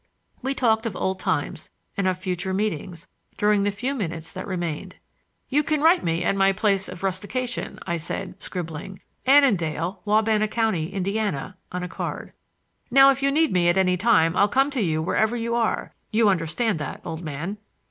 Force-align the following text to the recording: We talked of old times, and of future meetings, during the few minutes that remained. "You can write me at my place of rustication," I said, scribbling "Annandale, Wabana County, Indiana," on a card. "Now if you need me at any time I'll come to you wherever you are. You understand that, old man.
We 0.41 0.55
talked 0.55 0.87
of 0.87 0.95
old 0.95 1.19
times, 1.19 1.69
and 1.95 2.07
of 2.07 2.17
future 2.17 2.55
meetings, 2.55 3.05
during 3.37 3.61
the 3.61 3.69
few 3.69 3.93
minutes 3.93 4.31
that 4.31 4.47
remained. 4.47 4.95
"You 5.47 5.61
can 5.61 5.79
write 5.81 6.03
me 6.03 6.23
at 6.23 6.35
my 6.35 6.53
place 6.53 6.89
of 6.89 7.03
rustication," 7.03 7.77
I 7.85 7.97
said, 7.97 8.41
scribbling 8.41 9.01
"Annandale, 9.27 10.01
Wabana 10.03 10.47
County, 10.47 10.91
Indiana," 10.91 11.55
on 11.71 11.83
a 11.83 11.87
card. 11.87 12.33
"Now 12.89 13.11
if 13.11 13.21
you 13.21 13.29
need 13.29 13.53
me 13.53 13.69
at 13.69 13.77
any 13.77 13.95
time 13.95 14.35
I'll 14.35 14.47
come 14.47 14.71
to 14.71 14.81
you 14.81 15.03
wherever 15.03 15.35
you 15.37 15.53
are. 15.53 15.93
You 16.09 16.29
understand 16.29 16.79
that, 16.79 17.01
old 17.05 17.21
man. 17.21 17.59